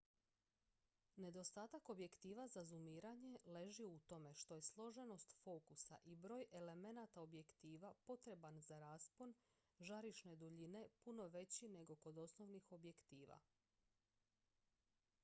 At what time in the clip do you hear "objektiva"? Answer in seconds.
1.93-2.43, 7.21-7.93, 12.79-13.37